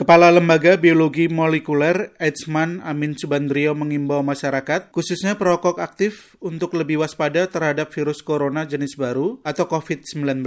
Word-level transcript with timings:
Kepala 0.00 0.32
Lembaga 0.32 0.80
Biologi 0.80 1.28
Molekuler 1.28 2.16
Edsman 2.16 2.80
Amin 2.88 3.20
Subandrio 3.20 3.76
mengimbau 3.76 4.24
masyarakat, 4.24 4.88
khususnya 4.96 5.36
perokok 5.36 5.76
aktif, 5.76 6.40
untuk 6.40 6.72
lebih 6.72 7.04
waspada 7.04 7.44
terhadap 7.44 7.92
virus 7.92 8.24
corona 8.24 8.64
jenis 8.64 8.96
baru 8.96 9.44
atau 9.44 9.68
COVID-19. 9.68 10.40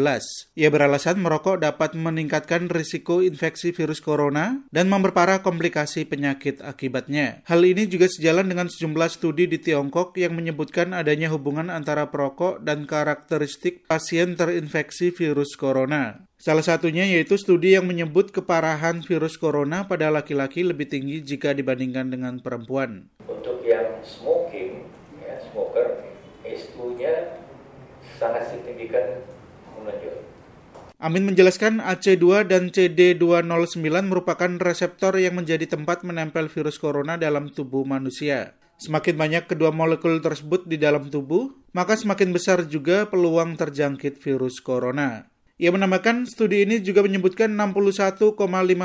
Ia 0.58 0.70
beralasan 0.74 1.21
merokok 1.21 1.62
dapat 1.62 1.94
meningkatkan 1.94 2.66
risiko 2.66 3.21
infeksi 3.21 3.70
virus 3.70 4.02
corona 4.02 4.66
dan 4.74 4.89
memperparah 4.89 5.46
komplikasi 5.46 6.10
penyakit 6.10 6.58
akibatnya. 6.66 7.46
Hal 7.46 7.62
ini 7.62 7.86
juga 7.86 8.10
sejalan 8.10 8.50
dengan 8.50 8.74
sejumlah 8.74 9.10
studi 9.14 9.46
di 9.46 9.62
Tiongkok 9.62 10.18
yang 10.18 10.34
menyebutkan 10.34 10.98
adanya 10.98 11.30
hubungan 11.30 11.70
antara 11.70 12.10
perokok 12.10 12.66
dan 12.66 12.90
karakteristik 12.90 13.86
pasien 13.86 14.34
terinfeksi 14.34 15.14
virus 15.14 15.54
corona. 15.54 16.26
Salah 16.38 16.65
satunya 16.65 17.07
yaitu 17.07 17.39
studi 17.39 17.77
yang 17.77 17.88
menyebut 17.88 18.33
keparahan 18.36 19.00
virus 19.05 19.39
corona 19.39 19.88
pada 19.88 20.11
laki-laki 20.11 20.65
lebih 20.65 20.91
tinggi 20.91 21.23
jika 21.23 21.55
dibandingkan 21.55 22.11
dengan 22.11 22.39
perempuan. 22.43 23.07
Untuk 23.29 23.64
yang 23.64 24.04
smoking, 24.04 24.83
ya, 25.24 25.39
smoker, 25.50 26.04
SU-nya 26.43 27.39
sangat 28.19 28.51
signifikan 28.51 29.24
menonjol. 29.79 30.24
Amin 31.04 31.27
menjelaskan 31.27 31.83
AC2 31.83 32.47
dan 32.47 32.72
CD209 32.72 33.83
merupakan 34.08 34.52
reseptor 34.55 35.19
yang 35.19 35.36
menjadi 35.36 35.67
tempat 35.67 36.08
menempel 36.08 36.47
virus 36.47 36.80
corona 36.80 37.19
dalam 37.19 37.52
tubuh 37.52 37.83
manusia. 37.83 38.55
Semakin 38.80 39.16
banyak 39.16 39.44
kedua 39.47 39.75
molekul 39.75 40.23
tersebut 40.23 40.67
di 40.67 40.80
dalam 40.80 41.11
tubuh, 41.11 41.52
maka 41.75 42.00
semakin 42.00 42.31
besar 42.31 42.63
juga 42.67 43.08
peluang 43.08 43.59
terjangkit 43.59 44.19
virus 44.19 44.63
corona. 44.63 45.33
Ia 45.64 45.72
menambahkan 45.72 46.28
studi 46.28 46.67
ini 46.67 46.84
juga 46.84 47.08
menyebutkan 47.08 47.56
61,5 47.56 48.36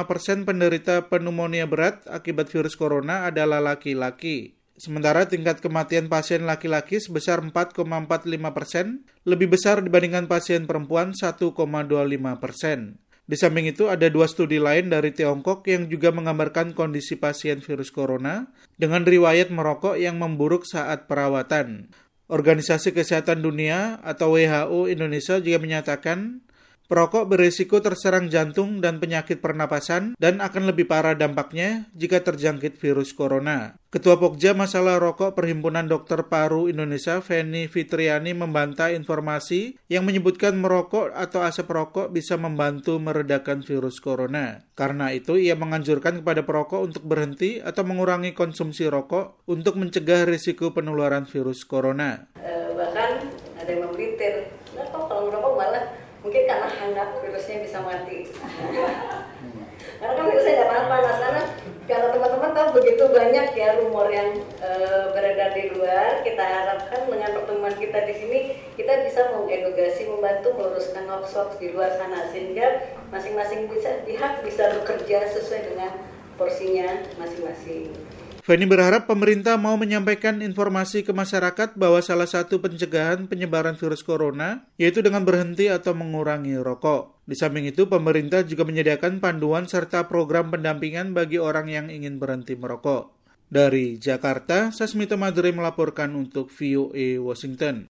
persen 0.06 0.46
penderita 0.46 1.10
pneumonia 1.10 1.66
berat 1.66 2.06
akibat 2.06 2.46
virus 2.54 2.78
corona 2.78 3.26
adalah 3.26 3.58
laki-laki. 3.58 4.54
Sementara 4.78 5.26
tingkat 5.26 5.58
kematian 5.58 6.06
pasien 6.06 6.46
laki-laki 6.46 7.02
sebesar 7.02 7.42
4,45 7.42 7.82
persen, 8.54 9.02
lebih 9.26 9.58
besar 9.58 9.82
dibandingkan 9.82 10.30
pasien 10.30 10.70
perempuan 10.70 11.18
1,25 11.18 11.50
persen. 12.38 13.02
Di 13.26 13.34
samping 13.34 13.66
itu 13.66 13.90
ada 13.90 14.06
dua 14.06 14.30
studi 14.30 14.62
lain 14.62 14.94
dari 14.94 15.10
Tiongkok 15.10 15.66
yang 15.66 15.90
juga 15.90 16.14
menggambarkan 16.14 16.78
kondisi 16.78 17.18
pasien 17.18 17.58
virus 17.58 17.90
corona 17.90 18.54
dengan 18.78 19.02
riwayat 19.02 19.50
merokok 19.50 19.98
yang 19.98 20.22
memburuk 20.22 20.62
saat 20.62 21.10
perawatan. 21.10 21.90
Organisasi 22.30 22.94
Kesehatan 22.94 23.42
Dunia 23.42 23.98
atau 24.06 24.38
WHO 24.38 24.86
Indonesia 24.86 25.42
juga 25.42 25.58
menyatakan 25.58 26.46
Perokok 26.88 27.28
berisiko 27.28 27.84
terserang 27.84 28.32
jantung 28.32 28.80
dan 28.80 28.96
penyakit 28.96 29.44
pernapasan 29.44 30.16
dan 30.16 30.40
akan 30.40 30.72
lebih 30.72 30.88
parah 30.88 31.12
dampaknya 31.12 31.84
jika 31.92 32.24
terjangkit 32.24 32.80
virus 32.80 33.12
corona. 33.12 33.76
Ketua 33.92 34.16
Pokja 34.16 34.56
Masalah 34.56 34.96
Rokok 34.96 35.36
Perhimpunan 35.36 35.84
Dokter 35.84 36.32
Paru 36.32 36.64
Indonesia, 36.64 37.20
Feni 37.20 37.68
Fitriani 37.68 38.32
membantah 38.32 38.88
informasi 38.88 39.76
yang 39.92 40.08
menyebutkan 40.08 40.56
merokok 40.56 41.12
atau 41.12 41.44
asap 41.44 41.68
rokok 41.76 42.08
bisa 42.08 42.40
membantu 42.40 42.96
meredakan 42.96 43.60
virus 43.60 44.00
corona. 44.00 44.64
Karena 44.72 45.12
itu, 45.12 45.36
ia 45.36 45.60
menganjurkan 45.60 46.24
kepada 46.24 46.48
perokok 46.48 46.88
untuk 46.88 47.04
berhenti 47.04 47.60
atau 47.60 47.84
mengurangi 47.84 48.32
konsumsi 48.32 48.88
rokok 48.88 49.44
untuk 49.44 49.76
mencegah 49.76 50.24
risiko 50.24 50.72
penularan 50.72 51.28
virus 51.28 51.68
corona. 51.68 52.32
Eh, 52.40 52.72
bahkan 52.72 53.28
ada 53.60 53.68
yang 53.68 53.92
memelintir, 53.92 54.56
nah, 54.72 54.88
kalau 54.88 55.28
merokok 55.28 55.52
malah 55.52 56.07
mungkin 56.28 56.44
karena 56.44 56.68
hangat 56.68 57.08
virusnya 57.24 57.64
bisa 57.64 57.80
mati 57.80 58.28
karena 59.96 60.12
kan 60.12 60.24
virusnya 60.28 60.52
nggak 60.60 60.68
tahan 60.68 60.86
panas 60.92 61.16
karena 61.16 61.42
kalau 61.88 62.08
teman-teman 62.12 62.52
tahu 62.52 62.68
begitu 62.76 63.04
banyak 63.08 63.46
ya 63.56 63.80
rumor 63.80 64.12
yang 64.12 64.44
e, 64.60 64.70
beredar 65.16 65.56
di 65.56 65.72
luar 65.72 66.20
kita 66.20 66.44
harapkan 66.44 67.08
dengan 67.08 67.32
pertemuan 67.32 67.72
kita 67.80 68.04
di 68.04 68.14
sini 68.20 68.38
kita 68.76 69.08
bisa 69.08 69.32
mengedukasi 69.32 70.04
membantu 70.04 70.52
meluruskan 70.52 71.08
hoax-hoax 71.08 71.56
di 71.56 71.72
luar 71.72 71.96
sana 71.96 72.28
sehingga 72.28 72.92
masing-masing 73.08 73.72
bisa 73.72 74.04
pihak 74.04 74.44
bisa 74.44 74.68
bekerja 74.76 75.32
sesuai 75.32 75.72
dengan 75.72 75.96
porsinya 76.36 77.08
masing-masing. 77.16 77.96
Feni 78.48 78.64
berharap 78.64 79.04
pemerintah 79.04 79.60
mau 79.60 79.76
menyampaikan 79.76 80.40
informasi 80.40 81.04
ke 81.04 81.12
masyarakat 81.12 81.76
bahwa 81.76 82.00
salah 82.00 82.24
satu 82.24 82.64
pencegahan 82.64 83.28
penyebaran 83.28 83.76
virus 83.76 84.00
corona 84.00 84.64
yaitu 84.80 85.04
dengan 85.04 85.20
berhenti 85.20 85.68
atau 85.68 85.92
mengurangi 85.92 86.56
rokok. 86.56 87.28
Di 87.28 87.36
samping 87.36 87.68
itu, 87.68 87.92
pemerintah 87.92 88.40
juga 88.48 88.64
menyediakan 88.64 89.20
panduan 89.20 89.68
serta 89.68 90.08
program 90.08 90.48
pendampingan 90.48 91.12
bagi 91.12 91.36
orang 91.36 91.68
yang 91.68 91.86
ingin 91.92 92.16
berhenti 92.16 92.56
merokok. 92.56 93.12
Dari 93.52 94.00
Jakarta, 94.00 94.72
Sasmita 94.72 95.20
Madre 95.20 95.52
melaporkan 95.52 96.16
untuk 96.16 96.48
VOA 96.48 97.20
Washington. 97.20 97.84